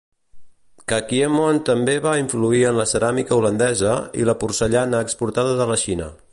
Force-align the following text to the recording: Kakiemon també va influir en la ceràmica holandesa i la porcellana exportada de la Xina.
Kakiemon 0.91 1.59
també 1.67 1.95
va 2.05 2.15
influir 2.21 2.63
en 2.71 2.79
la 2.83 2.87
ceràmica 2.93 3.37
holandesa 3.43 3.93
i 4.23 4.29
la 4.31 4.39
porcellana 4.45 5.07
exportada 5.09 5.57
de 5.63 5.73
la 5.75 5.83
Xina. 5.87 6.13